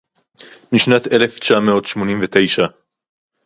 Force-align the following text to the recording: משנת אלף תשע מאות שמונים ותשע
משנת 0.71 1.07
אלף 1.07 1.39
תשע 1.39 1.59
מאות 1.59 1.85
שמונים 1.85 2.19
ותשע 2.23 2.65